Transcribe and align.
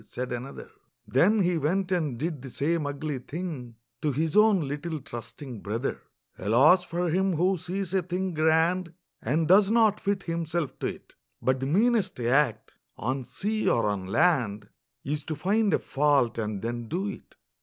said 0.03 0.31
another; 0.31 0.67
Then 1.07 1.41
he 1.41 1.59
went 1.59 1.91
and 1.91 2.17
did 2.17 2.41
the 2.41 2.49
same 2.49 2.87
ugly 2.87 3.19
thing 3.19 3.75
To 4.01 4.11
his 4.11 4.35
own 4.35 4.67
little 4.67 4.99
trusting 4.99 5.59
brother! 5.61 6.01
Alas 6.39 6.83
for 6.83 7.11
him 7.11 7.33
who 7.35 7.55
sees 7.55 7.93
a 7.93 8.01
thing 8.01 8.33
grand 8.33 8.93
And 9.21 9.47
does 9.47 9.69
not 9.69 9.99
fit 9.99 10.23
himself 10.23 10.79
to 10.79 10.87
it! 10.87 11.13
But 11.39 11.59
the 11.59 11.67
meanest 11.67 12.19
act, 12.19 12.71
on 12.97 13.23
sea 13.23 13.69
or 13.69 13.85
on 13.85 14.07
land, 14.07 14.69
Is 15.03 15.23
to 15.25 15.35
find 15.35 15.71
a 15.71 15.77
fault, 15.77 16.39
and 16.39 16.63
then 16.63 16.87
do 16.87 17.07
it! 17.07 17.35